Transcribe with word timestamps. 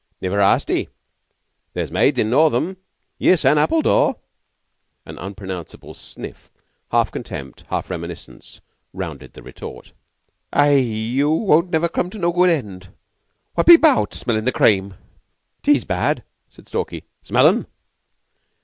"Niver 0.19 0.39
asked 0.41 0.71
'ee. 0.71 0.89
There's 1.73 1.91
maids 1.91 2.15
to 2.15 2.23
Northam. 2.23 2.77
Yiss 3.19 3.45
an' 3.45 3.59
Appledore." 3.59 4.15
An 5.05 5.17
unreproducible 5.19 5.95
sniff, 5.95 6.49
half 6.89 7.11
contempt, 7.11 7.65
half 7.69 7.91
reminiscence, 7.91 8.61
rounded 8.93 9.33
the 9.33 9.43
retort. 9.43 9.93
"Aie! 10.55 10.79
Yeou 10.79 11.29
won't 11.29 11.69
niver 11.69 11.87
come 11.87 12.09
to 12.09 12.17
no 12.17 12.31
good 12.31 12.49
end. 12.49 12.89
Whutt 13.55 13.67
be 13.67 13.77
'baout, 13.77 14.15
smellin' 14.15 14.45
the 14.45 14.51
cream?" 14.51 14.95
"'Tees 15.61 15.85
bad," 15.85 16.23
said 16.49 16.67
Stalky. 16.67 17.03
"Zmell 17.23 17.45
'un." 17.45 17.67